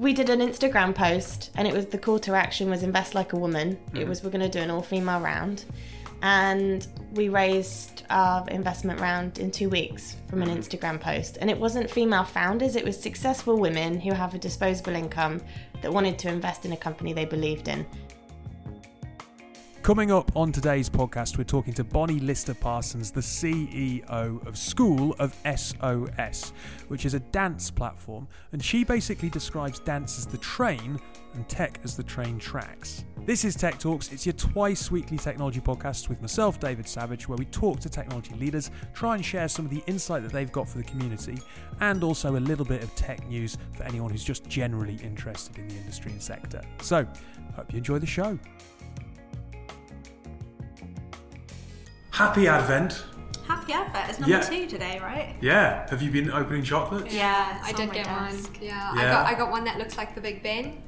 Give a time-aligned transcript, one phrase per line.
[0.00, 3.34] we did an Instagram post, and it was the call to action was invest like
[3.34, 3.78] a woman.
[3.92, 4.08] It mm.
[4.08, 5.66] was we're going to do an all female round,
[6.22, 10.58] and we raised our investment round in two weeks from an mm-hmm.
[10.58, 11.36] Instagram post.
[11.42, 15.42] And it wasn't female founders; it was successful women who have a disposable income
[15.82, 17.86] that wanted to invest in a company they believed in.
[19.82, 25.16] Coming up on today's podcast, we're talking to Bonnie Lister Parsons, the CEO of School
[25.18, 26.52] of SOS,
[26.88, 28.28] which is a dance platform.
[28.52, 31.00] And she basically describes dance as the train
[31.32, 33.06] and tech as the train tracks.
[33.24, 34.12] This is Tech Talks.
[34.12, 38.34] It's your twice weekly technology podcast with myself, David Savage, where we talk to technology
[38.34, 41.38] leaders, try and share some of the insight that they've got for the community,
[41.80, 45.68] and also a little bit of tech news for anyone who's just generally interested in
[45.68, 46.60] the industry and sector.
[46.82, 47.06] So,
[47.56, 48.38] hope you enjoy the show.
[52.10, 53.04] Happy Advent.
[53.46, 54.10] Happy Advent.
[54.10, 54.42] It's number Yeah.
[54.42, 55.36] two today, right?
[55.40, 55.88] Yeah.
[55.90, 57.14] Have you been opening chocolates?
[57.14, 58.52] Yeah, I it's did my get desk.
[58.54, 58.62] one.
[58.62, 59.10] Yeah, I Yeah.
[59.12, 60.82] got I got one that looks like the Big Ben.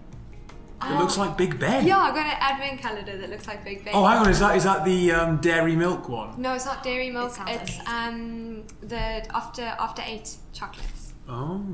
[0.84, 1.86] It looks like Big Ben.
[1.86, 3.94] Yeah, I got an advent calendar that looks like Big Ben.
[3.94, 4.28] Oh, hang on.
[4.28, 6.40] Is that is that the um, dairy milk one?
[6.42, 7.32] No, it's not dairy milk.
[7.34, 7.86] sounds It's amazing.
[7.86, 11.12] um the after after eight chocolates.
[11.28, 11.64] Oh,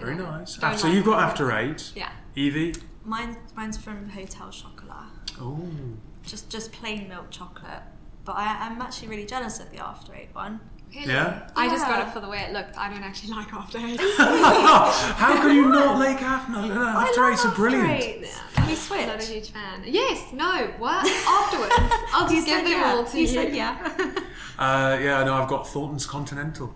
[0.00, 0.30] very know.
[0.38, 0.56] nice.
[0.56, 1.28] Don't so like you've got them.
[1.28, 1.92] after eight.
[1.94, 2.08] Yeah.
[2.34, 2.74] Evie.
[3.04, 5.06] Mine, mine's from Hotel Chocolat.
[5.40, 5.60] Oh.
[6.24, 7.82] Just just plain milk chocolate.
[8.24, 10.60] But I, I'm actually really jealous of the After Eight one.
[10.94, 11.06] Really?
[11.12, 11.48] Yeah?
[11.54, 12.08] I just got Yeah.
[12.08, 12.76] it for the way it looked.
[12.76, 14.00] I don't actually like after eight.
[14.18, 16.50] How can you not like after?
[16.52, 17.90] No, no, no, after I love eights are After brilliant.
[18.02, 18.40] Eights.
[18.54, 19.82] Can we I'm not a huge fan.
[19.86, 20.32] Yes.
[20.32, 20.72] No.
[20.78, 21.06] What?
[21.06, 21.74] Afterwards,
[22.12, 22.94] I'll just give them yeah.
[22.96, 23.28] all to you you.
[23.28, 23.76] said yeah.
[24.58, 26.74] Uh, yeah, no, I've got Thornton's Continental.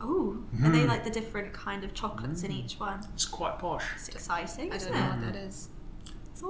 [0.00, 3.00] oh, are they like the different kind of chocolates in each one?
[3.14, 3.84] It's quite posh.
[3.96, 5.24] It's exciting, I isn't don't know it?
[5.24, 5.68] what that is.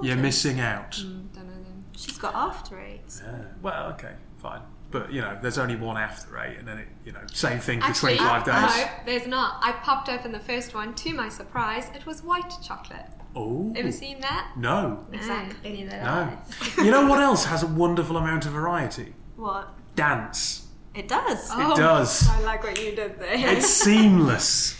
[0.01, 0.91] You're missing out.
[0.91, 1.85] Mm, don't know them.
[1.95, 3.21] She's got After Eights.
[3.25, 3.45] Yeah.
[3.61, 4.13] Well, okay,
[4.49, 4.61] fine.
[4.91, 7.81] But you know, there's only one after eight, and then it, you know, same thing
[7.81, 8.77] for Actually, 25 days.
[8.77, 9.59] no, there's not.
[9.61, 10.93] I popped open the first one.
[10.93, 13.07] To my surprise, it was white chocolate.
[13.35, 13.73] Oh.
[13.75, 14.51] Ever seen that?
[14.55, 15.05] No.
[15.11, 15.71] Exactly.
[15.73, 15.97] Neither
[16.77, 16.83] No.
[16.83, 19.13] you know what else has a wonderful amount of variety?
[19.35, 19.73] What?
[19.95, 20.64] Dance.
[20.95, 21.49] It does.
[21.51, 21.73] Oh.
[21.73, 22.25] It does.
[22.29, 23.33] I like what you did there.
[23.33, 24.79] It's seamless.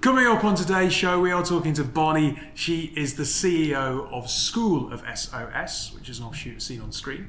[0.00, 2.38] Coming up on today's show, we are talking to Bonnie.
[2.54, 7.28] She is the CEO of School of SOS, which is an offshoot seen on screen.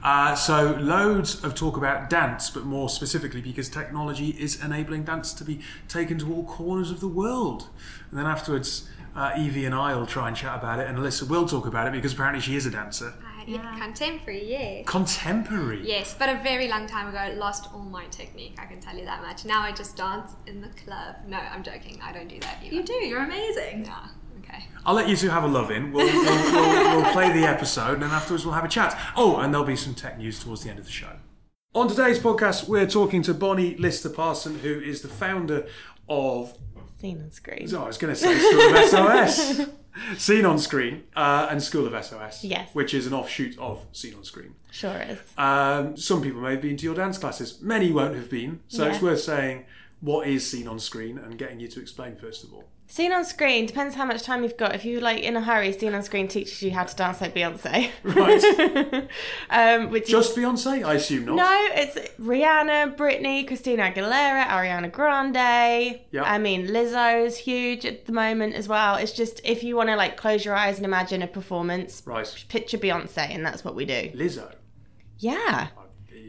[0.00, 5.32] Uh, so, loads of talk about dance, but more specifically because technology is enabling dance
[5.32, 7.68] to be taken to all corners of the world.
[8.10, 11.28] And then afterwards, uh, Evie and I will try and chat about it, and Alyssa
[11.28, 13.14] will talk about it because apparently she is a dancer.
[13.50, 14.82] Yeah, Contemporary, yeah.
[14.84, 15.86] Contemporary.
[15.86, 18.56] Yes, but a very long time ago, lost all my technique.
[18.58, 19.44] I can tell you that much.
[19.44, 21.16] Now I just dance in the club.
[21.26, 21.98] No, I'm joking.
[22.02, 22.74] I don't do that either.
[22.74, 22.94] You do.
[22.94, 23.84] You're amazing.
[23.84, 24.06] Yeah.
[24.38, 24.64] Okay.
[24.86, 25.92] I'll let you two have a love in.
[25.92, 28.98] We'll, we'll, we'll, we'll play the episode and then afterwards we'll have a chat.
[29.16, 31.16] Oh, and there'll be some tech news towards the end of the show.
[31.74, 35.66] On today's podcast, we're talking to Bonnie Lister Parson, who is the founder
[36.08, 36.56] of.
[37.00, 37.68] Seen on screen.
[37.74, 40.22] Oh, I was going to say School of SOS.
[40.22, 42.44] Seen on Screen uh, and School of SOS.
[42.44, 42.68] Yes.
[42.74, 44.54] Which is an offshoot of Seen on Screen.
[44.70, 45.18] Sure is.
[45.38, 47.60] Um, some people may have been to your dance classes.
[47.60, 48.60] Many won't have been.
[48.68, 49.64] So it's worth saying
[50.00, 52.64] what is Seen on Screen and getting you to explain first of all.
[52.92, 54.74] Seen on screen depends how much time you've got.
[54.74, 57.32] If you're like in a hurry, seen on screen teaches you how to dance like
[57.32, 57.88] Beyonce.
[58.02, 59.08] Right.
[59.50, 60.84] um, which is Just Beyonce?
[60.84, 61.36] I assume not.
[61.36, 66.00] no, it's Rihanna, Britney, Christina Aguilera, Ariana Grande.
[66.10, 66.24] Yeah.
[66.24, 68.96] I mean, Lizzo's huge at the moment as well.
[68.96, 72.44] It's just if you want to like close your eyes and imagine a performance, Right.
[72.48, 74.10] picture Beyonce, and that's what we do.
[74.16, 74.52] Lizzo.
[75.18, 75.68] Yeah.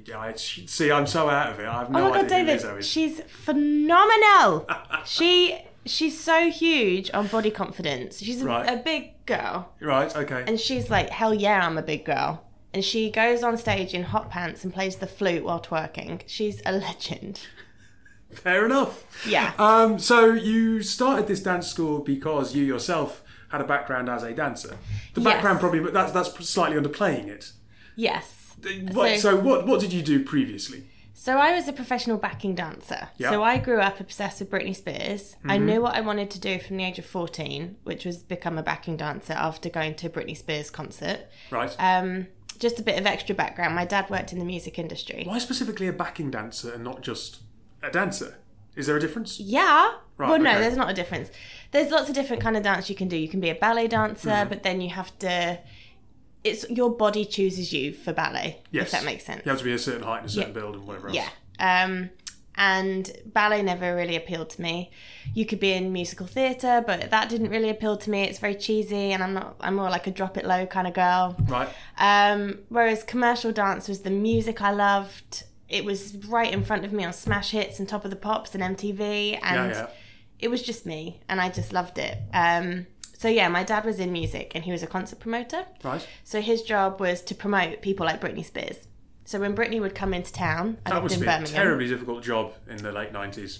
[0.05, 1.65] Yeah, I- see, I'm so out of it.
[1.65, 2.87] I have no oh my god, idea David, Lizzo is.
[2.87, 4.67] she's phenomenal.
[5.05, 8.19] she she's so huge on body confidence.
[8.19, 8.69] She's a, Right.
[8.69, 9.73] a big girl.
[9.79, 10.43] Right, okay.
[10.47, 12.43] And she's like, hell yeah, I'm a big girl.
[12.73, 16.21] And she goes on stage in hot pants and plays the flute while twerking.
[16.27, 17.41] She's a legend.
[18.31, 19.03] Fair enough.
[19.27, 19.51] Yeah.
[19.59, 24.31] Um, so you started this dance school because you yourself had a background as a
[24.33, 24.77] dancer.
[25.15, 25.33] The Yes.
[25.33, 27.51] background probably, but that's that's slightly underplaying it.
[27.97, 28.55] Yes.
[28.93, 30.85] What, So- so what what did you do previously?
[31.21, 33.09] So I was a professional backing dancer.
[33.19, 33.29] Yeah.
[33.29, 35.35] So I grew up obsessed with Britney Spears.
[35.45, 38.57] I knew what I wanted to do from the age of 14, which was become
[38.57, 41.27] a backing dancer after going to a Britney Spears concert.
[41.51, 41.75] Right.
[41.77, 42.25] Um,
[42.57, 43.75] just a bit of extra background.
[43.75, 45.21] My dad worked in the music industry.
[45.27, 47.41] Why specifically a backing dancer and not just
[47.83, 48.37] a dancer?
[48.75, 49.39] Is there a difference?
[49.39, 49.91] Yeah.
[50.17, 50.61] Right, well, no, okay.
[50.61, 51.29] there's not a difference.
[51.69, 53.15] There's lots of different kind of dance you can do.
[53.15, 54.49] You can be a ballet dancer, Mm-hmm.
[54.49, 55.59] but then you have to.
[56.43, 58.61] It's your body chooses you for ballet.
[58.71, 58.87] Yes.
[58.87, 59.45] If that makes sense.
[59.45, 61.17] You have to be a certain height and a certain build and whatever else.
[61.17, 61.29] Yeah.
[61.59, 62.09] Um,
[62.55, 64.91] and ballet never really appealed to me.
[65.33, 68.23] You could be in musical theatre, but that didn't really appeal to me.
[68.23, 69.55] It's very cheesy, and I'm not.
[69.61, 71.35] I'm more like a drop it low kind of girl.
[71.47, 71.69] Right.
[71.97, 75.43] Um, whereas commercial dance was the music I loved.
[75.69, 78.53] It was right in front of me on Smash Hits and Top of the Pops
[78.53, 79.87] and MTV, and yeah.
[80.39, 82.17] it was just me, and I just loved it.
[82.33, 82.87] Um,
[83.21, 85.67] So yeah, my dad was in music and he was a concert promoter.
[85.83, 86.07] Right.
[86.23, 88.87] So his job was to promote people like Britney Spears.
[89.25, 92.23] So when Britney would come into town, I That lived in be a terribly difficult
[92.23, 93.59] job in the late 90s.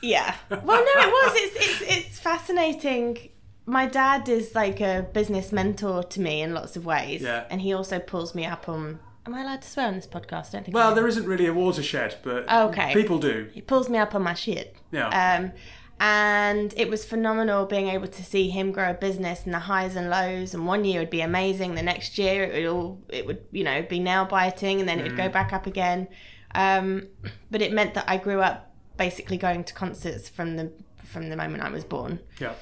[0.00, 0.32] Yeah.
[0.48, 1.32] Well, no, it was.
[1.34, 3.30] It's it's it's fascinating.
[3.66, 7.20] My dad is like a business mentor to me in lots of ways.
[7.22, 7.46] Yeah.
[7.50, 9.00] And he also pulls me up on.
[9.26, 10.50] Am I allowed to swear on this podcast?
[10.50, 10.74] I don't think.
[10.76, 12.94] Well, there isn't really a watershed, but Okay.
[12.94, 13.50] people do.
[13.52, 14.76] He pulls me up on my shit.
[14.92, 15.08] Yeah.
[15.08, 15.50] Um,
[16.00, 19.96] and it was phenomenal being able to see him grow a business and the highs
[19.96, 20.54] and lows.
[20.54, 23.64] And one year would be amazing, the next year it would all it would you
[23.64, 25.16] know be nail biting, and then it would Mm.
[25.24, 26.08] go back up again.
[26.54, 27.08] Um,
[27.50, 30.72] but it meant that I grew up basically going to concerts from the
[31.04, 32.20] from the moment I was born.
[32.40, 32.52] yeah.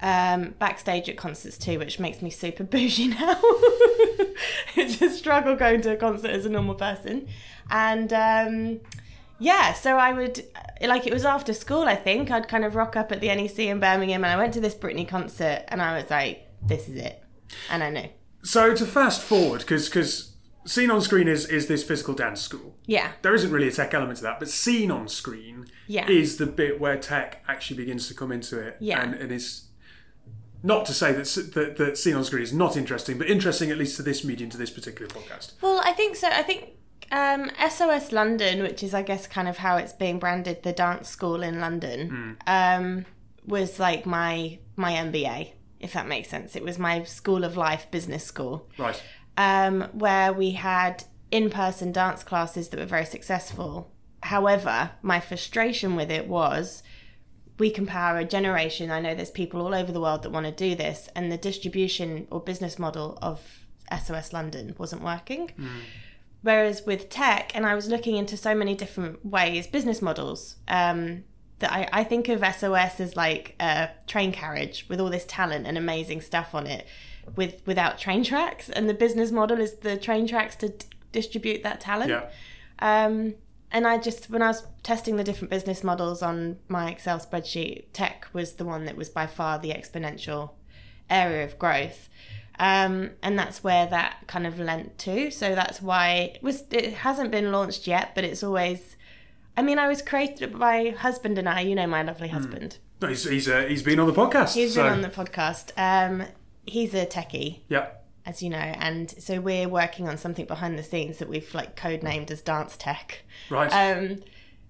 [0.00, 3.40] Um, backstage at concerts too, which makes me super bougie now.
[4.76, 7.26] it's a struggle going to a concert as a normal person,
[7.70, 8.80] and um,
[9.38, 10.44] yeah, so I would
[10.82, 11.82] like it was after school.
[11.82, 14.54] I think I'd kind of rock up at the NEC in Birmingham, and I went
[14.54, 17.22] to this Britney concert, and I was like, "This is it,"
[17.70, 18.08] and I knew.
[18.42, 22.76] So to fast forward, because because seen on screen is, is this physical dance school.
[22.84, 26.06] Yeah, There isn't really a tech element to that, but seen on screen Yeah.
[26.10, 28.76] is the bit where tech actually begins to come into it.
[28.78, 29.02] Yeah.
[29.02, 29.68] And it is
[30.62, 31.24] not to say that,
[31.54, 34.50] that, that seen on screen is not interesting, but interesting at least to this medium,
[34.50, 35.52] to this particular podcast.
[35.62, 36.28] Well, I think so.
[36.28, 36.70] I think
[37.12, 41.08] um, SOS London, which is, I guess, kind of how it's being branded, the dance
[41.08, 43.06] school in London, um,
[43.46, 46.54] was like my my MBA, if that makes sense.
[46.54, 49.02] It was my school of life, business school, Right.
[49.36, 53.90] um, where we had in person dance classes that were very successful.
[54.22, 56.82] However, my frustration with it was
[57.58, 58.90] we can power a generation.
[58.90, 61.36] I know there's people all over the world that want to do this, and the
[61.38, 63.40] distribution or business model of
[64.04, 65.50] SOS London wasn't working.
[66.42, 71.24] Whereas with tech, and I was looking into so many different ways, business models, um,
[71.58, 75.66] that I, I think of SOS as like a train carriage with all this talent
[75.66, 76.86] and amazing stuff on it,
[77.34, 81.62] with without train tracks, and the business model is the train tracks to d- distribute
[81.62, 82.10] that talent.
[82.10, 82.28] Yeah.
[82.78, 83.34] Um,
[83.70, 87.86] and I just, when I was testing the different business models on my Excel spreadsheet,
[87.92, 90.52] tech was the one that was by far the exponential
[91.10, 92.08] area of growth.
[92.58, 95.30] Um, and that's where that kind of lent to.
[95.30, 96.64] So that's why it was.
[96.70, 98.96] It hasn't been launched yet, but it's always.
[99.56, 101.60] I mean, I was created by my husband and I.
[101.60, 102.78] You know, my lovely husband.
[103.00, 104.54] No, he's, he's, uh, he's been on the podcast.
[104.54, 105.70] He's so, been on the podcast.
[105.76, 106.26] Um,
[106.66, 107.90] he's a techie, Yeah.
[108.26, 111.76] as you know, and so we're working on something behind the scenes that we've like
[111.76, 113.22] codenamed as Dance Tech.
[113.50, 113.68] Right.
[113.70, 114.16] um,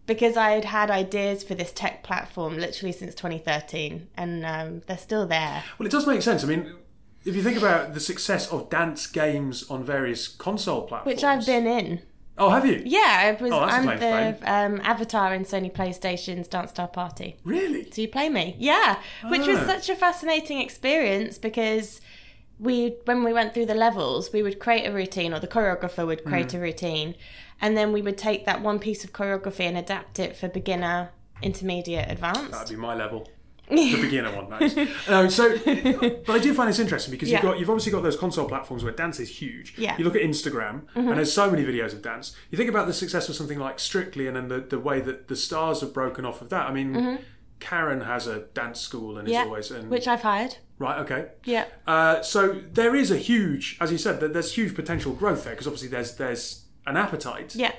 [0.06, 4.98] because I had had ideas for this tech platform literally since 2013, and um, they're
[4.98, 5.64] still there.
[5.78, 6.44] Well, it does make sense.
[6.44, 6.74] I mean,
[7.24, 11.44] if you think about the success of dance games on various console platforms, Which I've
[11.46, 12.02] been in.
[12.40, 12.80] Oh, have you?
[12.86, 13.00] Yeah,
[13.36, 13.50] I was.
[13.52, 17.36] Oh, I'm the um, avatar in Sony PlayStation's DanceStar Party.
[17.42, 17.90] Really?
[17.90, 19.66] So you play me, yeah, which was Ah.
[19.66, 22.00] such a fascinating experience because
[22.60, 26.06] we, when we went through the levels, we would create a routine, or the choreographer
[26.06, 26.54] would create Mm.
[26.54, 27.14] a routine,
[27.60, 31.10] and then we would take that one piece of choreography and adapt it for beginner,
[31.42, 32.52] intermediate, advanced.
[32.52, 33.28] That'd be my level.
[33.68, 34.76] The beginner one, that is.
[35.08, 37.50] No, so, but I do find this interesting because you've Yeah.
[37.50, 39.74] got you've obviously got those console platforms where dance is huge.
[39.76, 39.90] Yeah.
[39.92, 40.00] Mm-hmm.
[40.00, 42.34] You look at Instagram, and there's so many videos of dance.
[42.50, 45.28] You think about the success of something like Strictly, and then the, the way that
[45.28, 46.68] the stars have broken off of that.
[46.68, 47.18] I mean,
[47.60, 49.42] Karen has a dance school and is Mm-hmm.
[49.42, 50.56] yeah, always and which I've hired.
[50.78, 50.98] right.
[51.00, 51.26] Okay.
[51.44, 51.64] Yeah.
[51.86, 55.52] Uh, so there is a huge, as you said, there- there's huge potential growth there
[55.54, 57.54] because obviously there's there's an appetite.
[57.54, 57.72] Yeah.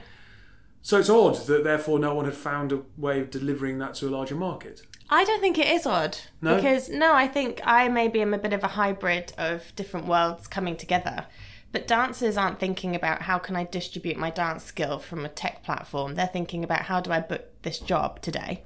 [0.81, 4.07] So it's odd that therefore no one had found a way of delivering that to
[4.07, 4.81] a larger market.
[5.09, 6.17] I don't think it is odd.
[6.41, 6.55] No?
[6.55, 10.47] Because, no, I think I maybe am a bit of a hybrid of different worlds
[10.47, 11.25] coming together.
[11.71, 15.63] But dancers aren't thinking about how can I distribute my dance skill from a tech
[15.63, 16.15] platform.
[16.15, 18.63] They're thinking about how do I book this job today?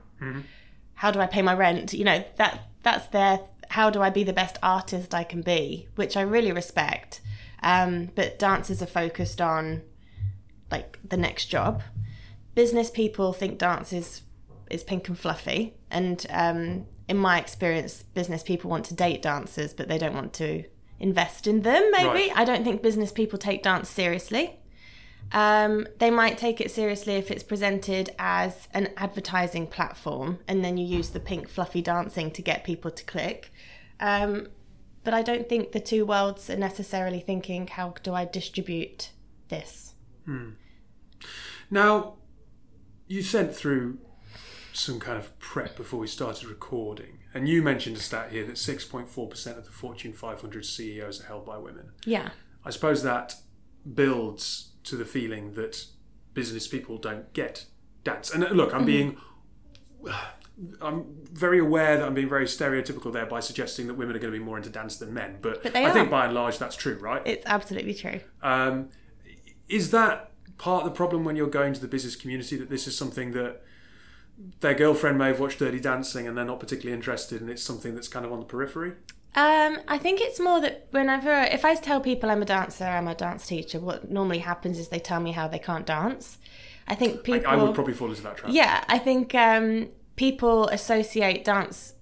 [0.96, 1.94] How do I pay my rent?
[1.94, 5.90] You know, that that's their how do I be the best artist I can be,
[5.96, 7.22] which I really respect.
[7.62, 9.82] Um, but dancers are focused on
[10.72, 11.82] like the next job.
[12.56, 14.22] Business people think dance is
[14.74, 19.74] is pink and fluffy, and um, in my experience, business people want to date dancers,
[19.74, 20.64] but they don't want to
[21.00, 21.92] invest in them.
[21.92, 22.32] Maybe Right.
[22.36, 24.60] I don't think business people take dance seriously.
[25.32, 30.78] Um, they might take it seriously if it's presented as an advertising platform, and then
[30.78, 33.52] you use the pink fluffy dancing to get people to click.
[34.00, 34.48] Um,
[35.04, 39.12] but I don't think the two worlds are necessarily thinking, how do I distribute
[39.50, 39.96] this?
[41.70, 42.16] Now,
[43.08, 43.98] you sent through
[44.74, 48.56] some kind of prep before we started recording, and you mentioned a stat here that
[48.56, 51.92] 6.4% of the Fortune 500 CEOs are held by women.
[52.06, 52.30] Yeah.
[52.66, 53.36] I suppose that
[53.94, 55.86] builds to the feeling that
[56.34, 57.66] business people don't get
[58.04, 58.34] dance.
[58.34, 59.18] And uh, look, I'm being
[60.82, 64.34] I'm very aware that I'm being very stereotypical there by suggesting that women are going
[64.34, 66.76] to be more into dance than men, but, But I think by and large that's
[66.76, 67.22] true, right?
[67.26, 68.20] It's absolutely true.
[68.42, 68.90] Um,
[69.68, 72.88] is that part of the problem when you're going to the business community that this
[72.88, 73.64] is something that
[74.60, 77.96] their girlfriend may have watched Dirty Dancing and they're not particularly interested, and it's something
[77.96, 78.94] that's kind of on the periphery?
[79.36, 83.08] Um, I think it's more that whenever, if I tell people I'm a dancer, I'm
[83.08, 86.38] a dance teacher, what normally happens is they tell me how they can't dance.
[86.88, 87.50] I think people.
[87.50, 88.52] I would probably fall into that trap.
[88.54, 91.94] Yeah, I think um, people associate dance.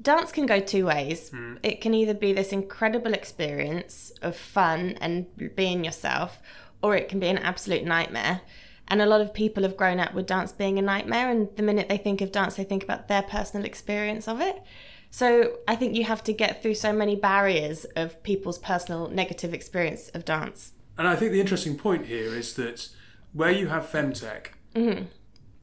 [0.00, 1.32] Dance can go two ways.
[1.64, 6.40] It can either be this incredible experience of fun and being yourself,
[6.82, 8.42] or it can be an absolute nightmare.
[8.88, 11.62] And a lot of people have grown up with dance being a nightmare, and the
[11.62, 14.62] minute they think of dance, they think about their personal experience of it.
[15.10, 19.54] So I think you have to get through so many barriers of people's personal negative
[19.54, 20.72] experience of dance.
[20.96, 22.88] And I think the interesting point here is that
[23.32, 25.04] where you have femtech, Mm-hmm.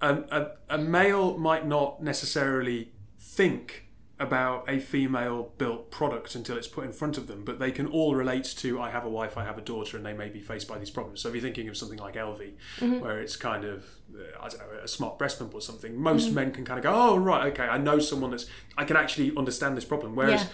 [0.02, 3.85] a, a, a male might not necessarily think
[4.18, 7.86] about a female built product until it's put in front of them, but they can
[7.88, 10.40] all relate to I have a wife, I have a daughter, and they may be
[10.40, 11.20] faced by these problems.
[11.22, 13.00] So if you're thinking of something like Elvie, Mm-hmm.
[13.02, 13.84] where it's kind of,
[14.16, 16.84] uh, I don't know, a smart breast pump or something, most men can kind of
[16.84, 18.46] go, oh, right, okay, I know someone that's,
[18.78, 20.16] I can actually understand this problem.
[20.16, 20.48] Whereas Yeah.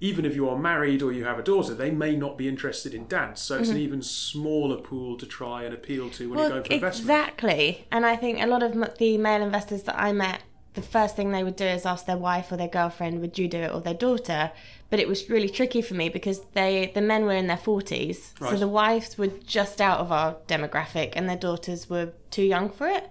[0.00, 2.94] even if you are married or you have a daughter, they may not be interested
[2.94, 3.42] in dance.
[3.42, 6.72] So it's an even smaller pool to try and appeal to when you go for
[6.72, 7.10] investment.
[7.10, 7.86] exactly.
[7.92, 10.40] And I think a lot of the male investors that I met,
[10.74, 13.48] the first thing they would do is ask their wife or their girlfriend, "Would you
[13.48, 14.50] do it?" or their daughter.
[14.90, 18.32] But it was really tricky for me because they, the men were in their forties,
[18.38, 22.70] so the wives were just out of our demographic, and their daughters were too young
[22.70, 23.10] for it.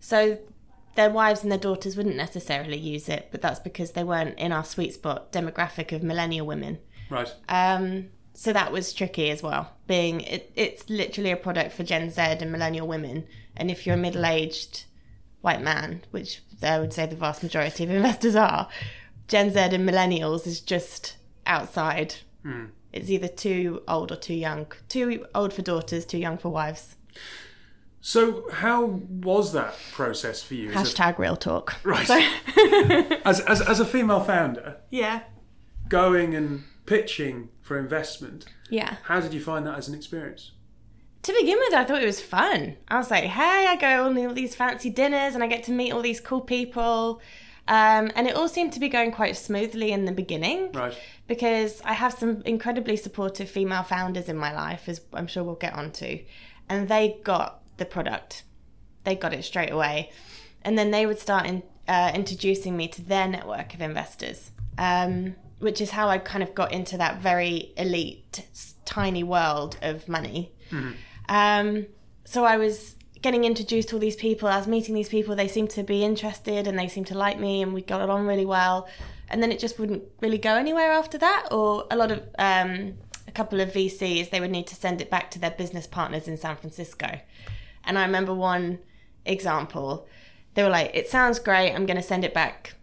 [0.00, 0.38] So
[0.94, 4.52] their wives and their daughters wouldn't necessarily use it, but that's because they weren't in
[4.52, 6.78] our sweet spot demographic of millennial women.
[7.08, 7.32] Right.
[7.48, 9.72] Um, so that was tricky as well.
[9.86, 13.26] Being it, it's literally a product for Gen Z and millennial women,
[13.56, 14.84] and if you're a middle-aged
[15.42, 18.68] white man, which I would say the vast majority of investors are,
[19.28, 22.14] Gen Z and millennials is just outside.
[22.42, 22.66] Hmm.
[22.92, 24.66] It's either too old or too young.
[24.88, 26.96] Too old for daughters, too young for wives.
[28.00, 30.72] So how was that process for you?
[30.72, 31.76] As a, Hashtag real talk.
[31.84, 32.08] right.
[33.24, 35.22] as, as, as a female founder, Yeah.
[35.88, 38.96] going and pitching for investment, Yeah.
[39.04, 40.50] how did you find that as an experience?
[41.22, 42.76] To begin with, I thought it was fun.
[42.88, 45.70] I was like, hey, I go on all these fancy dinners and I get to
[45.72, 47.20] meet all these cool people.
[47.68, 50.96] Um, and it all seemed to be going quite smoothly in the beginning Right.
[51.28, 55.54] because I have some incredibly supportive female founders in my life, as I'm sure we'll
[55.54, 56.18] get onto.
[56.68, 58.42] And they got the product,
[59.04, 60.10] they got it straight away.
[60.62, 65.36] And then they would start in, uh, introducing me to their network of investors, um,
[65.60, 68.44] which is how I kind of got into that very elite,
[68.84, 70.50] tiny world of money.
[71.28, 71.86] Um,
[72.24, 74.48] so I was getting introduced to all these people.
[74.48, 75.36] I was meeting these people.
[75.36, 78.26] They seemed to be interested and they seemed to like me, and we got along
[78.26, 78.88] really well.
[79.28, 81.48] And then it just wouldn't really go anywhere after that.
[81.50, 82.94] Or a lot of um,
[83.26, 86.28] a couple of VCs, they would need to send it back to their business partners
[86.28, 87.20] in San Francisco.
[87.84, 88.80] And I remember one
[89.24, 90.06] example.
[90.54, 91.72] They were like, "It sounds great.
[91.72, 92.74] I'm going to send it back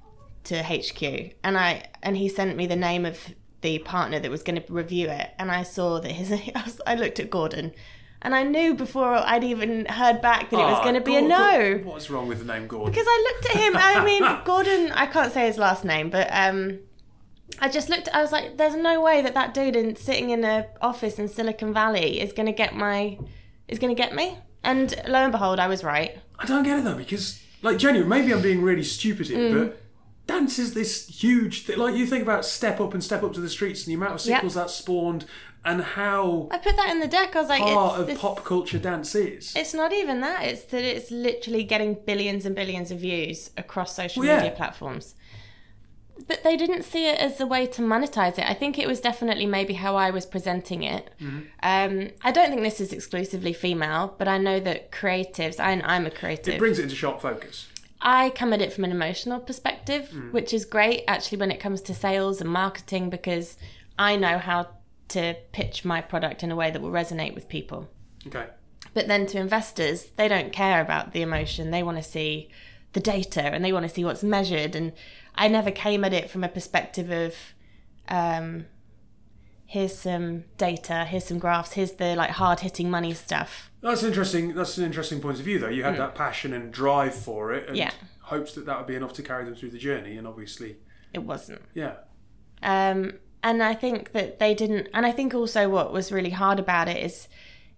[0.46, 3.20] to HQ." And I and he sent me the name of
[3.62, 6.32] the partner that was going to review it, and I saw that his.
[6.88, 7.74] I, looked at Gordon,
[8.22, 11.16] and I knew before I'd even heard back that it was Ah, going to be
[11.16, 11.80] a no.
[11.84, 12.92] What's wrong with the name Gordon?
[12.92, 13.74] Because I looked at him.
[13.78, 14.92] I mean, Gordon.
[14.92, 16.80] I can't say his last name, but um,
[17.60, 18.10] I just looked.
[18.14, 21.28] I was like, "There's no way that that dude in sitting in a office in
[21.28, 23.18] Silicon Valley is going to get my,
[23.68, 26.18] is going to get me." And lo and behold, I was right.
[26.38, 28.10] I don't get it though because, like, genuine.
[28.10, 29.54] Maybe I'm being really stupid here, Mm.
[29.70, 29.82] but
[30.28, 31.78] dance is this huge thing.
[31.80, 34.20] Like, you think about Step Up and Step Up to the Streets and the amount
[34.20, 34.38] of Yep.
[34.40, 35.26] sequels that spawned,
[35.66, 37.36] and how I put that in the deck.
[37.36, 39.54] I was like, part it's, of this- pop culture dance is.
[39.56, 40.44] It's not even that.
[40.46, 44.38] It's that it's literally getting billions and billions of views across social Well, yeah.
[44.42, 45.16] media platforms.
[46.28, 48.50] But they didn't see it as a way to monetize it.
[48.50, 51.10] I think it was definitely maybe how I was presenting it.
[51.22, 51.40] Mm-hmm.
[51.64, 56.06] Um, I don't think this is exclusively female, but I know that creatives, and I'm
[56.06, 57.68] a creative, It brings it into sharp focus.
[58.02, 60.34] I come at it from an emotional perspective, Mm.
[60.34, 63.56] which is great actually when it comes to sales and marketing because
[63.98, 64.68] I know how
[65.10, 67.90] to pitch my product in a way that will resonate with people.
[68.28, 68.48] Okay.
[68.94, 71.72] But then to investors, they don't care about the emotion.
[71.72, 72.50] They want to see
[72.94, 74.76] the data and they want to see what's measured.
[74.76, 74.94] And
[75.36, 77.36] I never came at it from a perspective of,
[78.08, 78.66] um,
[79.66, 83.70] here's some data, here's some graphs, here's the like hard hitting money stuff.
[83.82, 84.56] That's interesting.
[84.56, 85.70] That's an interesting point of view, though.
[85.70, 87.78] You had that passion and drive for it, and.
[87.78, 87.92] Yeah.
[88.24, 90.16] hopes that that would be enough to carry them through the journey.
[90.18, 90.78] And obviously,
[91.14, 91.62] It wasn't.
[91.74, 91.96] yeah,
[92.62, 94.88] Um, and I think that they didn't.
[94.94, 97.28] And I think also what was really hard about it is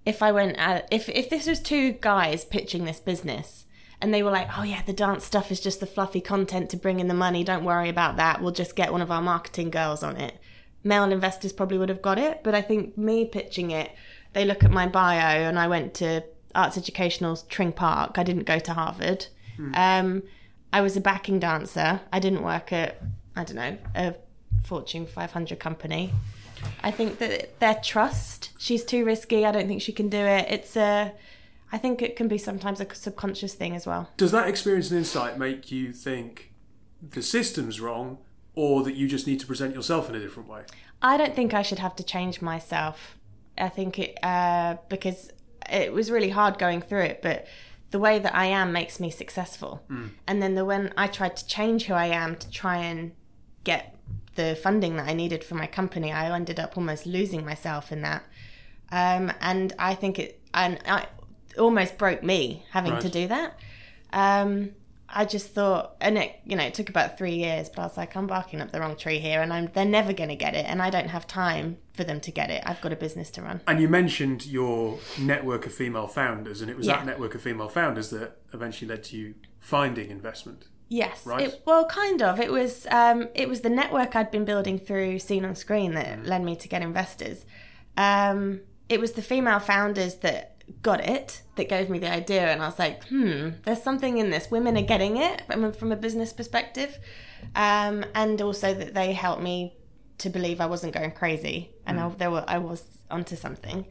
[0.06, 3.66] if I went, at, if if this was two guys pitching this business,
[4.02, 6.78] and they were like, "Oh yeah, the dance stuff is just the fluffy content to
[6.78, 7.44] bring in the money.
[7.44, 8.42] Don't worry about that.
[8.42, 10.40] We'll just get one of our marketing girls on it."
[10.84, 13.92] Male investors probably would have got it, but I think me pitching it,
[14.34, 16.24] they look at my bio, and I went to
[16.56, 18.18] Arts Educational Tring Park.
[18.18, 19.28] I didn't go to Harvard.
[19.76, 20.24] Um,
[20.74, 22.02] I was a backing dancer.
[22.12, 23.02] I didn't work at
[23.36, 24.16] I don't know a
[24.64, 26.14] Fortune 500 company.
[26.84, 28.52] I think that their trust.
[28.58, 29.46] She's too risky.
[29.46, 30.48] I don't think she can do it.
[30.50, 31.14] It's a.
[31.72, 34.10] I think it can be sometimes a subconscious thing as well.
[34.18, 36.52] Does that experience and insight make you think
[37.02, 38.18] the system's wrong
[38.56, 40.64] or that you just need to present yourself in a different way?
[41.02, 43.18] I don't think I should have to change myself.
[43.58, 45.32] I think it uh, because
[45.70, 47.48] it was really hard going through it, but
[47.92, 49.84] the way that I am makes me successful.
[50.28, 53.12] And then the when I tried to change who I am to try and
[53.64, 53.98] get
[54.36, 58.02] the funding that I needed for my company, I ended up almost losing myself in
[58.02, 58.24] that.
[58.92, 61.08] Um, and I think it and I
[61.58, 63.58] almost broke me having to do that.
[64.12, 64.72] Um,
[65.14, 67.98] I just thought, and it, you know, it took about three years, but I was
[67.98, 70.56] like, I'm barking up the wrong tree here, and I'm they're never going to get
[70.56, 72.64] it, and I don't have time for them to get it.
[72.66, 73.60] I've got a business to run.
[73.68, 76.98] And you mentioned your network of female founders, and it was Yeah.
[76.98, 80.68] that network of female founders that eventually led to you finding investment.
[80.92, 81.26] Yes.
[81.26, 81.48] Right.
[81.48, 82.42] It, well, kind of.
[82.42, 86.26] It was um, it was the network I'd been building through Seen on Screen that
[86.26, 87.46] led me to get investors.
[87.96, 92.62] Um, it was the female founders that got it that gave me the idea, and
[92.62, 94.52] I was like, hmm, there's something in this.
[94.52, 97.00] Women are getting it from a, from a business perspective,
[97.56, 99.78] um, and also that they helped me
[100.18, 103.86] to believe I wasn't going crazy, and I, there were I was onto something.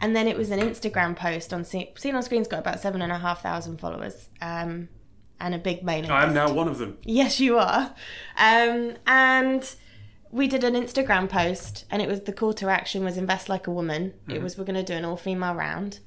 [0.00, 3.02] And then it was an Instagram post on Seen, Seen on Screen's got about seven
[3.02, 4.30] and a half thousand followers.
[4.40, 4.88] Um,
[5.40, 6.34] and a big mailing I am list.
[6.34, 6.98] now one of them.
[7.02, 7.94] Yes, you are.
[8.36, 9.74] Um, and
[10.30, 13.66] we did an Instagram post, and it was the call to action was invest like
[13.66, 14.14] a woman.
[14.28, 15.98] It was we're going to do an all female round,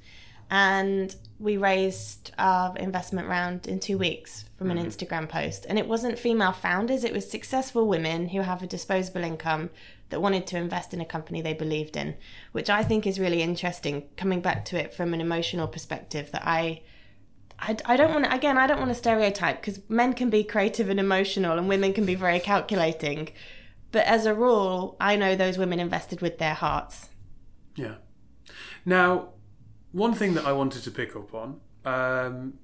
[0.50, 5.66] and we raised our investment round in two weeks from an Instagram post.
[5.68, 9.68] And it wasn't female founders; it was successful women who have a disposable income
[10.08, 12.14] that wanted to invest in a company they believed in,
[12.52, 14.04] which I think is really interesting.
[14.16, 16.80] Coming back to it from an emotional perspective, that I.
[17.58, 20.44] I, I don't want to, again, I don't want to stereotype because men can be
[20.44, 23.30] creative and emotional and women can be very calculating.
[23.92, 27.08] But as a rule, I know those women invested with their hearts.
[27.76, 27.94] Yeah.
[28.84, 29.30] Now,
[29.92, 32.54] one thing that I wanted to pick up on, um,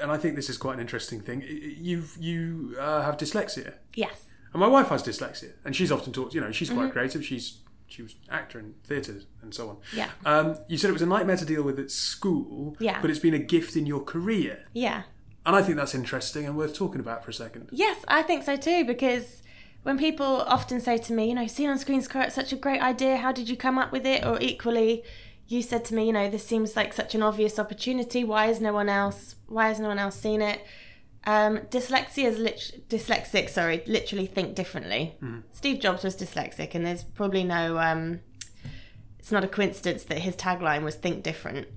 [0.00, 1.42] and I think this is quite an interesting thing.
[1.42, 4.24] You you uh, have dyslexia, Yes.
[4.52, 6.34] and my wife has dyslexia, and she's often talked.
[6.34, 6.78] You know, she's Mm-hmm.
[6.78, 7.24] quite creative.
[7.24, 9.76] She's she was actor in theatre and so on.
[9.94, 10.10] Yeah.
[10.24, 12.76] Um, you said it was a nightmare to deal with at school.
[12.78, 13.00] Yeah.
[13.00, 15.02] But it's been a gift in your career, Yeah.
[15.46, 17.68] and I think that's interesting and worth talking about for a second.
[17.72, 19.42] Yes, I think so too because
[19.82, 23.16] when people often say to me, you know, seen on screen's such a great idea,
[23.16, 24.24] how did you come up with it?
[24.26, 25.02] Or equally,
[25.46, 28.22] you said to me, you know, this seems like such an obvious opportunity.
[28.24, 29.36] Why has no one else?
[29.46, 30.60] Why has no one else seen it?
[31.28, 33.50] Um, dyslexia is lit- dyslexic.
[33.50, 35.14] Sorry, literally think differently.
[35.52, 37.78] Steve Jobs was dyslexic, and there's probably no.
[37.78, 38.20] Um,
[39.18, 41.68] it's not a coincidence that his tagline was "Think different,"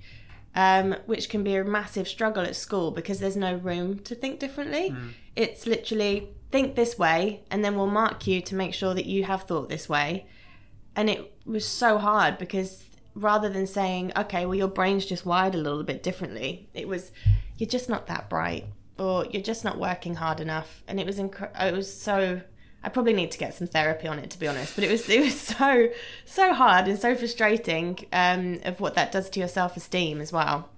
[0.55, 4.39] um, which can be a massive struggle at school because there's no room to think
[4.39, 4.95] differently.
[5.35, 9.25] It's literally think this way, and then we'll mark you to make sure that you
[9.25, 10.27] have thought this way.
[10.95, 12.85] And it was so hard because
[13.15, 17.11] rather than saying, "Okay, well your brain's just wired a little bit differently," it was,
[17.57, 18.67] "You're just not that bright."
[19.01, 22.41] Or you're just not working hard enough, and it was inc- it was so
[22.83, 24.75] I probably need to get some therapy on it to be honest.
[24.75, 25.89] But it was it was so
[26.25, 30.31] so hard and so frustrating um, of what that does to your self esteem as
[30.31, 30.69] well.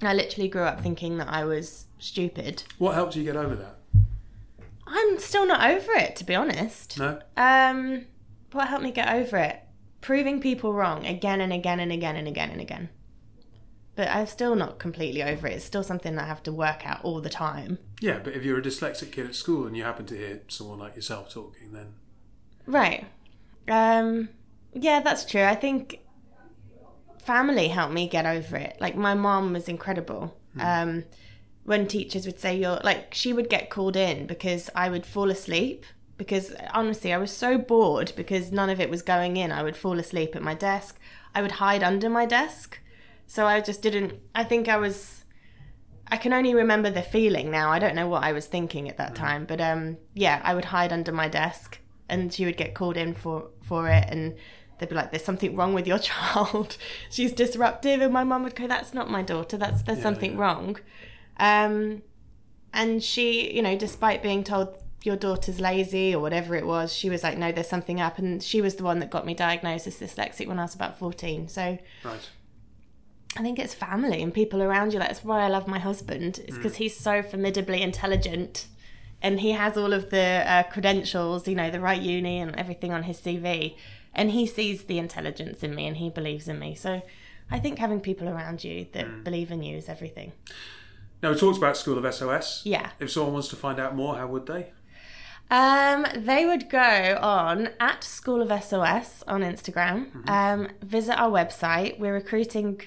[0.00, 2.64] And I literally grew up thinking that I was stupid.
[2.78, 3.76] What helped you get over that?
[4.86, 6.98] I'm still not over it to be honest.
[6.98, 7.20] No.
[7.36, 8.06] Um,
[8.52, 9.60] what helped me get over it?
[10.00, 12.90] Proving people wrong again and again and again and again and again.
[13.96, 15.54] But I'm still not completely over it.
[15.54, 17.78] It's still something I have to work out all the time.
[18.00, 20.78] Yeah, but if you're a dyslexic kid at school and you happen to hear someone
[20.80, 21.94] like yourself talking, then
[22.66, 23.06] Right.
[23.68, 24.30] Um
[24.72, 25.44] yeah, that's true.
[25.44, 26.00] I think
[27.22, 28.76] family helped me get over it.
[28.80, 30.36] Like my mom was incredible.
[30.58, 31.04] Um
[31.64, 35.30] when teachers would say you're like she would get called in because I would fall
[35.30, 35.86] asleep
[36.18, 39.52] because honestly I was so bored because none of it was going in.
[39.52, 40.98] I would fall asleep at my desk.
[41.34, 42.80] I would hide under my desk.
[43.26, 45.24] So I just didn't I think I was
[46.06, 47.70] I can only remember the feeling now.
[47.70, 50.66] I don't know what I was thinking at that time, but um yeah, I would
[50.66, 54.34] hide under my desk and she would get called in for for it and
[54.78, 56.76] they'd be like there's something wrong with your child.
[57.10, 59.56] She's disruptive and my mum would go that's not my daughter.
[59.56, 60.40] That's there's something yeah.
[60.40, 60.78] wrong.
[61.38, 62.02] Um
[62.72, 67.08] and she, you know, despite being told your daughter's lazy or whatever it was, she
[67.08, 69.86] was like no there's something up and she was the one that got me diagnosed
[69.86, 71.48] as dyslexic when I was about 14.
[71.48, 72.30] So right.
[73.36, 74.98] I think it's family and people around you.
[74.98, 76.40] Like, That's why I love my husband.
[76.46, 78.66] It's because he's so formidably intelligent,
[79.20, 82.92] and he has all of the uh, credentials, you know, the right uni and everything
[82.92, 83.76] on his CV,
[84.14, 86.74] and he sees the intelligence in me and he believes in me.
[86.74, 87.02] So,
[87.50, 90.32] I think having people around you that believe in you is everything.
[91.22, 92.62] Now we talked about School of SOS.
[92.64, 92.90] Yeah.
[93.00, 94.72] If someone wants to find out more, how would they?
[95.50, 100.28] Um, they would go on at School of SOS on Instagram.
[100.28, 101.98] Um, visit our website.
[101.98, 102.80] We're recruiting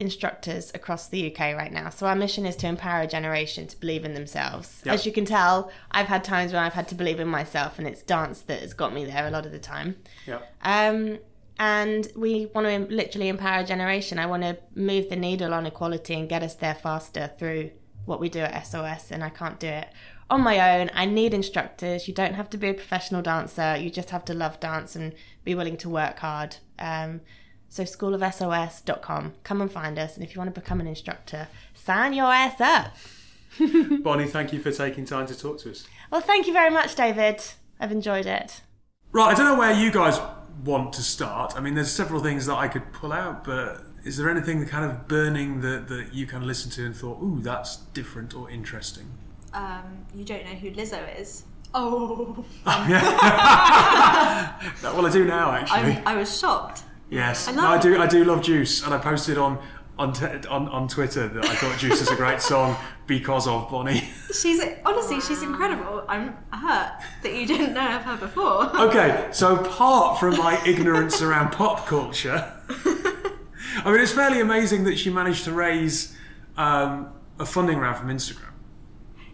[0.00, 1.90] instructors across the UK right now.
[1.90, 4.82] So our mission is to empower a generation to believe in themselves.
[4.84, 4.94] Yep.
[4.94, 7.86] As you can tell, I've had times when I've had to believe in myself, and
[7.86, 9.96] it's dance that has got me there a lot of the time.
[10.26, 10.40] Yeah.
[10.62, 11.18] Um,
[11.58, 14.18] and we want to literally empower a generation.
[14.18, 17.70] I want to move the needle on equality and get us there faster through
[18.06, 19.10] what we do at SOS.
[19.10, 19.88] And I can't do it
[20.30, 20.90] on my own.
[20.94, 22.08] I need instructors.
[22.08, 23.76] You don't have to be a professional dancer.
[23.76, 25.12] You just have to love dance and
[25.44, 26.56] be willing to work hard.
[26.78, 27.20] Um,
[27.70, 29.32] so schoolofsos.com.
[29.44, 30.16] Come and find us.
[30.16, 32.96] And if you want to become an instructor, sign your ass up.
[34.02, 35.86] Bonnie, thank you for taking time to talk to us.
[36.10, 37.42] Well, thank you very much, David.
[37.78, 38.60] I've enjoyed it.
[39.12, 40.20] Right, I don't know where you guys
[40.64, 41.54] want to start.
[41.56, 44.90] I mean, there's several things that I could pull out, but is there anything kind
[44.90, 48.50] of burning that, that you kind of listened to and thought, ooh, that's different or
[48.50, 49.06] interesting?
[49.52, 51.44] Um, you don't know who Lizzo is.
[51.72, 52.72] Oh, No,
[54.94, 56.02] well, I do now, actually.
[56.04, 56.82] I, I was shocked.
[57.10, 58.00] Yes, I No, I do.
[58.00, 59.58] I do love Juice, and I posted on
[60.00, 62.74] on t- on, on Twitter that I thought Juice is a great song
[63.06, 64.08] because of Bonnie.
[64.40, 66.04] She's honestly, she's incredible.
[66.08, 68.70] I'm hurt that you didn't know of her before.
[68.90, 74.98] Okay, so apart from my ignorance around pop culture, I mean, it's fairly amazing that
[74.98, 76.16] she managed to raise
[76.56, 78.52] um, a funding round from Instagram.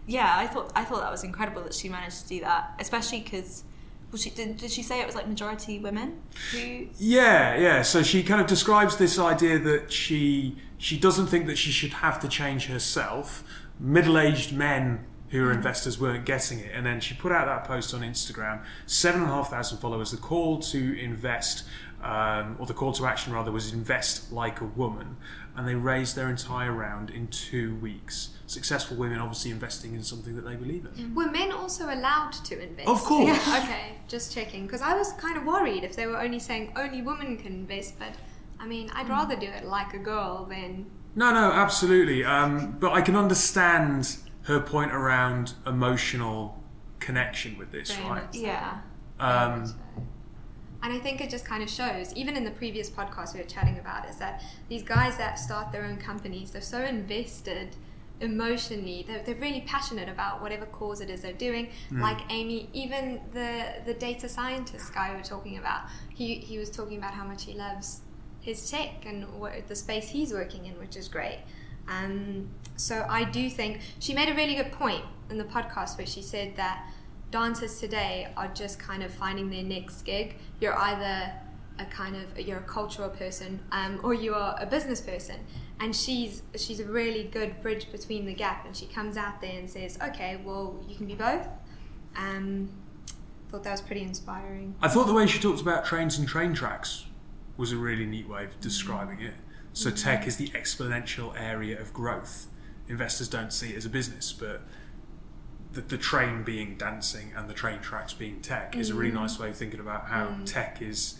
[0.05, 3.21] Yeah, I thought I thought that was incredible that she managed to do that, especially
[3.21, 3.63] because.
[4.11, 4.57] Well, she did.
[4.57, 6.87] Did she say it was like majority women who?
[6.97, 7.81] Yeah, yeah.
[7.81, 11.93] So she kind of describes this idea that she she doesn't think that she should
[11.93, 13.43] have to change herself.
[13.79, 17.93] Middle-aged men who are investors weren't getting it, and then she put out that post
[17.93, 18.63] on Instagram.
[18.85, 20.11] Seven and a half thousand followers.
[20.11, 21.65] The call to invest,
[22.01, 25.17] um, or the call to action rather, was invest like a woman,
[25.55, 28.29] and they raised their entire round in two weeks.
[28.47, 31.13] Successful women, obviously investing in something that they believe in.
[31.13, 32.87] were men also allowed to invest?
[32.87, 33.37] Of course.
[33.47, 37.01] Okay, just checking because I was kind of worried if they were only saying only
[37.01, 38.13] women can invest, but
[38.59, 42.23] I mean, I'd rather do it like a girl than No, no, absolutely.
[42.23, 46.57] Um, but I can understand her point around emotional
[46.99, 48.23] connection with this, Very right?
[48.33, 48.79] Yeah.
[49.19, 49.73] Um,
[50.83, 53.45] And I think it just kind of shows, even in the previous podcast we were
[53.47, 57.75] chatting about, is that these guys that start their own companies, they're so invested
[58.21, 59.05] emotionally.
[59.07, 61.69] They're, they're really passionate about whatever cause it is they're doing.
[62.01, 65.81] Like Amy, even the the data scientist guy we were talking about,
[66.13, 68.01] he, he was talking about how much he loves
[68.41, 71.39] his tech and what, the space he's working in, which is great.
[71.87, 76.07] Um, so I do think she made a really good point in the podcast where
[76.07, 76.89] she said that
[77.31, 80.35] dancers today are just kind of finding their next gig.
[80.59, 81.33] You're either
[81.79, 85.35] a kind of you're a cultural person um, or you are a business person,
[85.79, 88.65] and she's she's a really good bridge between the gap.
[88.65, 91.47] And she comes out there and says, "Okay, well, you can be both."
[92.15, 92.69] Um,
[93.49, 94.75] thought that was pretty inspiring.
[94.81, 97.05] I thought the way she talked about trains and train tracks
[97.55, 99.33] was a really neat way of describing it.
[99.73, 100.03] So mm.
[100.03, 102.47] tech is the exponential area of growth.
[102.87, 104.61] Investors don't see it as a business, but
[105.73, 109.15] the, the train being dancing and the train tracks being tech is a really mm.
[109.15, 110.45] nice way of thinking about how mm.
[110.45, 111.19] tech is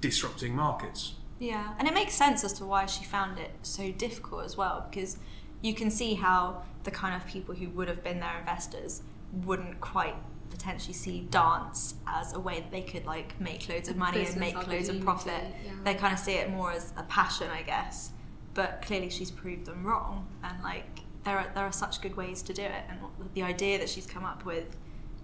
[0.00, 1.14] disrupting markets.
[1.38, 4.86] Yeah, and it makes sense as to why she found it so difficult as well,
[4.90, 5.18] because
[5.60, 9.02] you can see how the kind of people who would have been their investors
[9.44, 10.14] wouldn't quite
[10.50, 14.36] potentially see dance as a way that they could like make loads of money and
[14.36, 15.42] make loads of profit.
[15.64, 15.72] yeah.
[15.84, 18.10] They kind of see it more as a passion, I guess.
[18.54, 22.42] But clearly, she's proved them wrong, and like there are there are such good ways
[22.42, 22.98] to do it, and
[23.34, 24.76] the idea that she's come up with,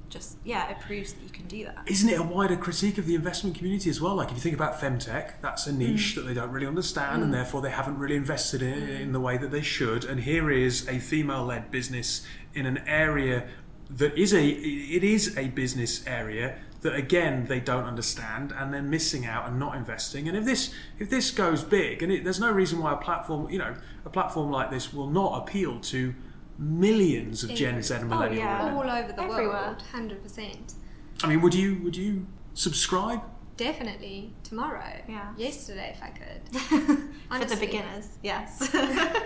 [0.08, 1.78] just yeah, it proves that you can do that.
[1.86, 4.14] Isn't it a wider critique of the investment community as well?
[4.14, 6.14] Like if you think about femtech, that's a niche mm.
[6.16, 7.36] that they don't really understand, and mm.
[7.36, 10.04] therefore they haven't really invested in it in the way that they should.
[10.04, 13.48] And here is a female-led business in an area
[13.90, 18.82] that is a it is a business area that again they don't understand and they're
[18.82, 22.38] missing out and not investing and if this if this goes big and it, there's
[22.38, 26.14] no reason why a platform you know a platform like this will not appeal to
[26.58, 28.64] millions of gen z and oh, millennial yeah.
[28.64, 29.48] women All over the Everywhere.
[29.48, 30.74] world, hundred percent.
[31.22, 33.22] i mean would you would you subscribe
[33.56, 35.02] Definitely tomorrow.
[35.08, 35.32] Yeah.
[35.36, 36.48] Yesterday, if I could.
[37.40, 38.70] For the beginners, yes.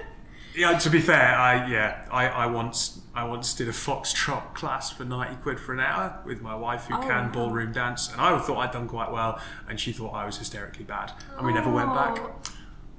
[0.55, 4.90] Yeah, to be fair, I yeah, I, I once I once did a foxtrot class
[4.90, 7.33] for ninety quid for an hour with my wife who Oh, can wow.
[7.33, 10.85] ballroom dance, and I thought I'd done quite well, and she thought I was hysterically
[10.85, 12.18] bad, and we never went back.
[12.21, 12.35] Oh.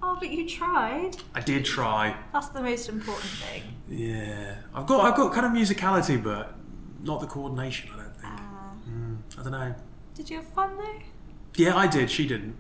[0.06, 0.18] Oh.
[0.20, 1.18] But you tried.
[1.34, 2.16] I did try.
[2.32, 3.64] That's the most important thing.
[3.90, 6.54] Yeah, I've got I've got kind of musicality, but
[7.02, 7.90] not the coordination.
[7.94, 8.34] I don't think.
[8.34, 8.40] Uh,
[8.90, 9.76] Mm, I don't know.
[10.14, 11.00] did you have fun though?
[11.56, 12.12] Yeah, I did.
[12.12, 12.56] She didn't.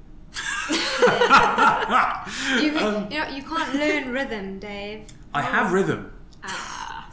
[0.69, 0.75] You,
[2.79, 5.06] Um, you know, you can't learn rhythm, Dave.
[5.34, 6.12] I have rhythm.
[6.43, 7.08] Ah.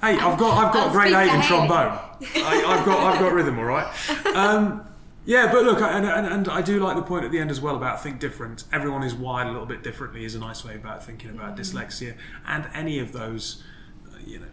[0.00, 1.66] Hey, I've got I've got I'll grade eight to in Haley.
[1.66, 1.98] trombone.
[2.36, 3.86] I, I've got I've got rhythm, all right.
[4.34, 4.84] Um,
[5.24, 7.60] yeah, but look, and, and, and I do like the point at the end as
[7.60, 8.64] well about think different.
[8.72, 12.16] Everyone is wired a little bit differently is a nice way about thinking about dyslexia
[12.46, 13.62] and any of those,
[14.08, 14.46] uh, you know,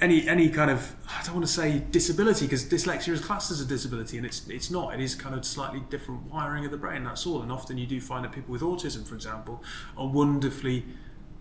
[0.00, 3.60] any any kind of I don't want to say disability because dyslexia is classed as
[3.60, 4.94] a disability and it's it's not.
[4.94, 7.04] It is kind of slightly different wiring of the brain.
[7.04, 7.42] That's all.
[7.42, 9.62] And often you do find that people with autism, for example,
[9.96, 10.84] are wonderfully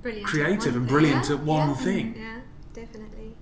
[0.02, 0.28] Brilliant.
[0.28, 2.16] Creative and brilliant Yeah, at one yeah, thing.
[2.18, 2.40] Yeah,
[2.74, 3.36] definitely.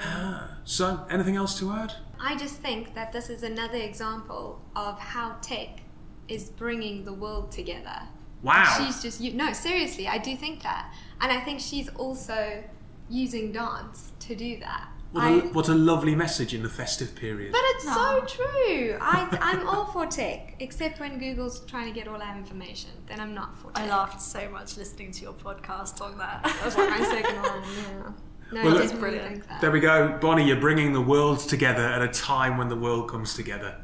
[0.00, 1.94] Ah, so, anything else to add?
[2.20, 5.80] I just think that this is another example of how tech
[6.28, 8.02] is bringing the world together.
[8.42, 8.76] Wow.
[8.78, 10.06] She's just you no seriously.
[10.08, 12.62] I do think that, and I think she's also
[13.08, 14.88] using dance to do that.
[15.12, 17.52] What I- a, what a lovely message in the festive period.
[17.52, 17.94] but it's Aw.
[17.94, 18.98] so true.
[19.00, 22.90] I, I'm all for tech, except when Google's trying to get all our information.
[23.06, 23.84] Then I'm not for tech.
[23.84, 26.42] I laughed so much listening to your podcast on that.
[26.62, 27.62] That's like my second one.
[27.62, 28.12] Yeah.
[28.52, 29.44] No, Well, I look- definitely Brilliant.
[29.60, 30.18] There we go.
[30.20, 33.76] Bonnie, you're bringing the world together at a time when the world comes together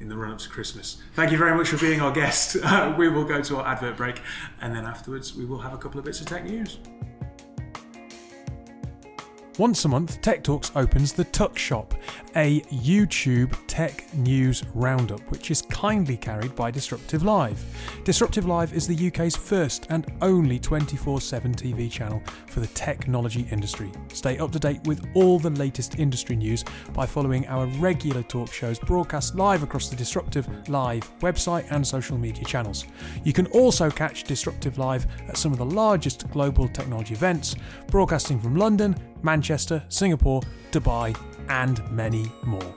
[0.00, 1.00] in the run up to Christmas.
[1.14, 2.56] Thank you very much for being our guest.
[2.62, 4.20] Uh, we will go to our advert break
[4.60, 6.78] and then afterwards we will have a couple of bits of tech news.
[9.58, 11.94] Once a month, Tech Talks opens the Tuck Shop,
[12.36, 17.62] a YouTube tech news roundup, which is kindly carried by Disruptive Live.
[18.02, 23.46] Disruptive Live is the UK's first and only 24 7 TV channel for the technology
[23.50, 23.92] industry.
[24.08, 28.50] Stay up to date with all the latest industry news by following our regular talk
[28.50, 32.86] shows broadcast live across the Disruptive Live website and social media channels.
[33.22, 37.54] You can also catch Disruptive Live at some of the largest global technology events,
[37.88, 41.16] broadcasting from London, Manchester, Singapore, Dubai,
[41.48, 42.74] and many more.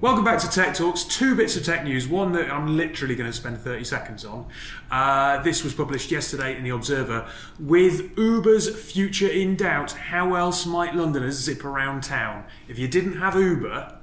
[0.00, 1.04] Welcome back to Tech Talks.
[1.04, 2.08] Two bits of tech news.
[2.08, 4.46] One that I'm literally going to spend 30 seconds on.
[4.90, 7.28] Uh, this was published yesterday in The Observer.
[7.58, 12.44] With Uber's future in doubt, how else might Londoners zip around town?
[12.66, 13.98] If you didn't have Uber,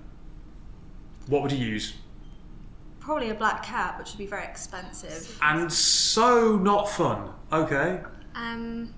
[1.26, 1.96] what would you use?
[3.00, 5.40] Probably a black cab, which would be very expensive.
[5.42, 7.32] And so not fun.
[7.52, 8.02] Okay.
[8.36, 8.94] Um,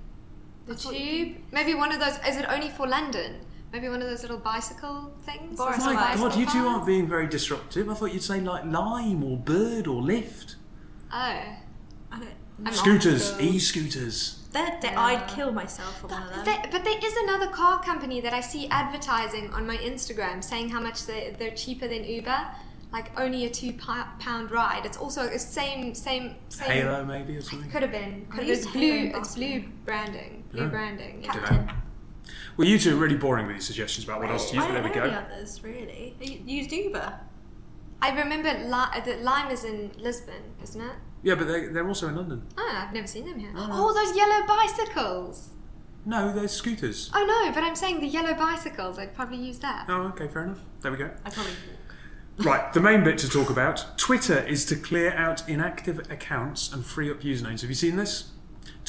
[0.70, 1.36] the thought tube.
[1.52, 2.18] Maybe one of those.
[2.28, 3.42] Is it only for London?
[3.72, 5.58] Maybe one of those little bicycle things.
[5.58, 7.88] Boris Is it My bicycle God, you two aren't being very disruptive.
[7.90, 10.56] I thought you'd say like Lime or Bird or Lyft.
[11.12, 11.56] Oh, I
[12.12, 12.30] don't.
[12.66, 13.56] I'm Scooters, old school.
[13.56, 14.36] e-scooters.
[14.52, 15.00] They're de- Yeah.
[15.02, 16.46] I'd kill myself for one of them.
[16.46, 20.70] There- but there is another car company that I see advertising on my Instagram saying
[20.70, 22.48] how much they, they're cheaper than Uber,
[22.92, 24.86] like only a two pi- pound ride.
[24.86, 26.70] It's also the same same same.
[26.70, 27.70] Halo maybe or something.
[27.72, 28.28] Could have been.
[28.32, 29.10] I Could used it's Halo blue.
[29.12, 30.39] in It's blue branding.
[30.52, 30.70] Blue Oh.
[30.70, 31.24] branding.
[31.24, 31.32] Yeah.
[31.34, 31.76] Kapten.
[32.58, 34.68] Well, you two are really boring with your suggestions about what else to use, I
[34.68, 35.12] but there don't we know go.
[35.12, 36.16] the others really.
[36.46, 37.20] Used Uber.
[38.02, 40.96] I remember Li- uh, the Lime is in Lisbon, isn't it?
[41.22, 42.44] Yeah, but they're, they're also in London.
[42.58, 43.52] Oh, I've never seen them here.
[43.56, 43.94] Oh.
[43.94, 45.50] Those yellow bicycles.
[46.06, 47.12] No, they're scooters.
[47.14, 48.98] Oh no, but I'm saying the yellow bicycles.
[48.98, 49.86] I'd probably use that.
[49.90, 50.60] Oh, okay, fair enough.
[50.82, 51.12] There we go.
[51.26, 51.76] I probably walk.
[52.46, 56.86] Right, the main bit to talk about Twitter is to clear out inactive accounts and
[56.86, 57.60] free up usernames.
[57.62, 58.30] Have you seen this?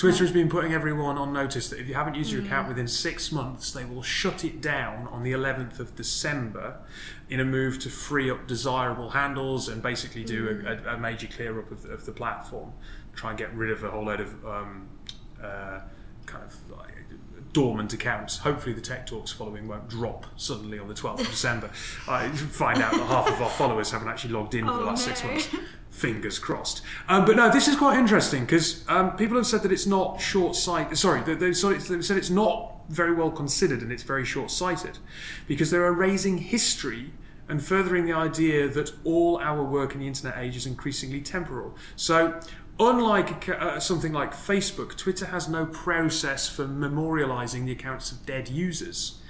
[0.00, 2.88] Twitter has been putting everyone on notice that if you haven't used your account within
[2.88, 6.78] six months, they will shut it down on the 11th of December
[7.28, 11.26] in a move to free up desirable handles and basically do a, a, a major
[11.26, 12.72] clear up of, of the platform.
[13.14, 14.88] Try and get rid of a whole load of um,
[15.42, 15.80] uh,
[16.24, 16.94] kind of like
[17.52, 18.38] dormant accounts.
[18.38, 21.68] Hopefully, the Tech Talks following won't drop suddenly on the 12th of December.
[22.08, 24.84] I find out that half of our followers haven't actually logged in for the Oh,
[24.84, 25.54] last six months.
[26.00, 26.80] Fingers crossed.
[27.08, 30.18] Um, but no, this is quite interesting because um, people have said that it's not
[30.20, 30.96] short sighted.
[30.96, 34.50] Sorry, they- they've, sorry, they've said it's not very well considered and it's very short
[34.50, 34.98] sighted
[35.46, 37.12] because they're erasing history
[37.48, 41.76] and furthering the idea that all our work in the internet age is increasingly temporal.
[41.96, 42.40] So,
[42.78, 48.48] unlike uh, something like Facebook, Twitter has no process for memorializing the accounts of dead
[48.48, 49.20] users.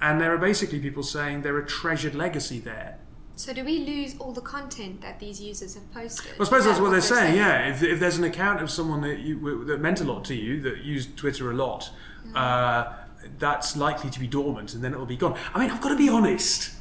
[0.00, 2.98] And there are basically people saying there are a treasured legacy there.
[3.38, 6.32] So do we lose all the content that these users have posted?
[6.32, 7.36] Well, I suppose that's that what they're saying.
[7.36, 10.34] Yeah, if, if there's an account of someone that you that meant a lot to
[10.34, 11.88] you, that used Twitter a lot,
[12.34, 12.92] uh,
[13.38, 15.38] that's likely to be dormant, and then it'll be gone.
[15.54, 16.72] I mean, I've got to be honest.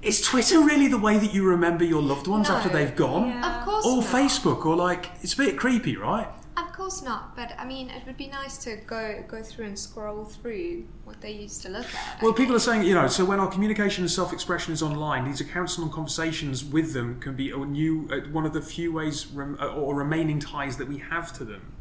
[0.00, 2.56] Is Twitter really the way that you remember your loved ones No.
[2.56, 3.28] after they've gone?
[3.28, 3.58] Yeah.
[3.58, 4.06] Of course Or not.
[4.06, 6.28] Facebook, or like it's a bit creepy, right?
[6.74, 7.36] I've, course not.
[7.36, 11.20] But I mean, it would be nice to go go through and scroll through what
[11.20, 12.22] they used to look at.
[12.22, 15.40] Well, people are saying, you know, so when our communication and self-expression is online, these
[15.40, 19.26] accounts and conversations with them can be a new, uh, one of the few ways
[19.26, 21.72] rem- uh, or remaining ties that we have to them.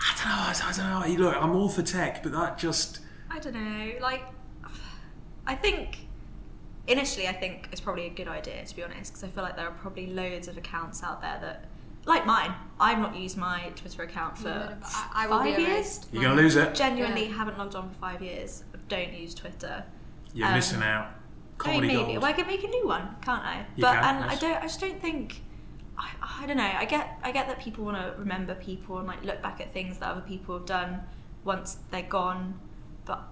[0.00, 0.34] I don't know.
[0.34, 1.24] I, I don't know.
[1.24, 3.92] Look, I'm all for tech, but that just I don't know.
[4.00, 4.22] Like,
[5.46, 6.06] I think
[6.86, 9.56] initially, I think it's probably a good idea to be honest, because I feel like
[9.56, 11.68] there are probably loads of accounts out there that,
[12.06, 16.06] like mine, I've not used my Twitter account for Yeah, but I- I five years.
[16.12, 16.74] you're gonna lose it.
[16.74, 17.36] Genuinely, Yeah.
[17.36, 18.64] haven't logged on for five years.
[18.88, 19.84] Don't use Twitter.
[20.34, 21.06] You're Um, missing out.
[21.06, 21.14] I mean,
[21.58, 22.12] Comedy maybe.
[22.12, 22.16] gold.
[22.22, 23.66] Well, I can make a new one, can't I?
[23.76, 24.56] You but can, and I don't.
[24.58, 25.42] I just don't think.
[25.96, 26.08] I,
[26.42, 26.70] I don't know.
[26.76, 27.18] I get.
[27.22, 30.10] I get that people want to remember people and like look back at things that
[30.10, 31.02] other people have done
[31.44, 32.58] once they're gone.
[33.04, 33.22] But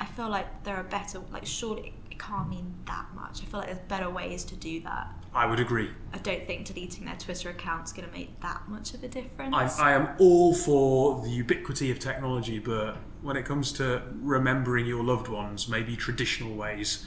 [0.00, 1.20] I feel like there are better.
[1.32, 3.42] Like surely it can't mean that much.
[3.42, 5.08] I feel like there's better ways to do that.
[5.34, 5.90] I would agree.
[6.12, 9.78] I don't think deleting their Twitter account's going to make that much of a difference.
[9.78, 14.86] I, I am all for the ubiquity of technology, but when it comes to remembering
[14.86, 17.06] your loved ones, maybe traditional ways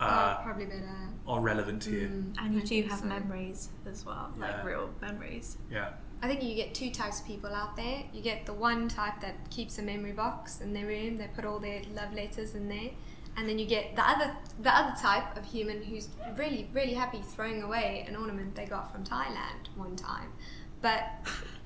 [0.00, 0.88] uh, oh, probably better.
[1.26, 2.06] are relevant here.
[2.38, 3.04] and you I do have so.
[3.06, 4.46] memories as well, Yeah.
[4.56, 5.56] like real memories.
[5.70, 5.90] Yeah.
[6.22, 8.04] I think you get two types of people out there.
[8.12, 11.18] You get the one type that keeps a memory box in their room.
[11.18, 12.90] They put all their love letters in there,
[13.36, 17.20] and then you get the other the other type of human who's really really happy
[17.22, 20.32] throwing away an ornament they got from Thailand one time.
[20.82, 21.02] But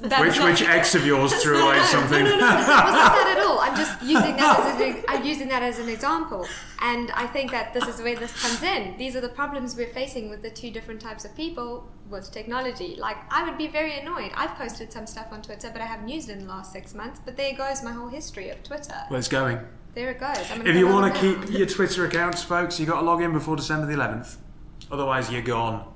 [0.00, 2.24] Which which ex of yours threw away something?
[2.24, 3.60] No, it wasn't that at all.
[3.60, 6.48] I'm just using that as an, I'm using that as an example,
[6.80, 8.96] and I think that this is where this comes in.
[8.96, 12.96] These are the problems we're facing with the two different types of people with technology.
[12.96, 14.32] Like I would be very annoyed.
[14.34, 16.92] I've posted some stuff on Twitter, but I haven't used it in the last six
[16.92, 17.20] months.
[17.24, 19.00] But there goes my whole history of Twitter.
[19.10, 19.60] Well, it's going.
[19.98, 20.48] There it goes.
[20.52, 23.32] I'm If you want to keep your Twitter accounts, folks, you got to log in
[23.32, 24.36] before December the 11th.
[24.92, 25.92] Otherwise, you're gone.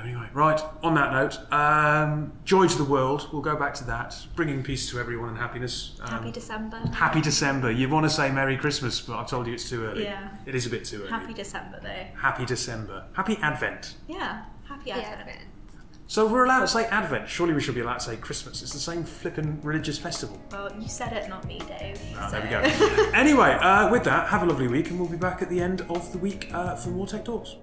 [0.00, 0.60] Anyway, right.
[0.84, 3.28] On that note, um, joy to the world.
[3.32, 5.98] We'll go back to that, bringing peace to everyone and happiness.
[6.00, 6.76] Um, Happy December.
[6.92, 7.72] Happy December.
[7.72, 10.04] You want to say Merry Christmas, but I've told you it's too early.
[10.04, 10.28] Yeah.
[10.46, 11.10] It is a bit too early.
[11.10, 12.20] Happy December though.
[12.20, 13.04] Happy December.
[13.14, 13.96] Happy Advent.
[14.06, 14.44] Yeah.
[14.68, 15.20] Happy Yeah, Advent.
[15.22, 15.40] Advent.
[16.06, 18.62] So if we're allowed to say Advent, surely we should be allowed to say Christmas.
[18.62, 20.40] It's the same flippin' religious festival.
[20.52, 21.98] Well, you said it, not me, Dave.
[22.16, 23.10] Ah, so- there we go.
[23.14, 25.80] anyway, uh, with that, have a lovely week, and we'll be back at the end
[25.88, 27.56] of the week uh, for more Tech Talks.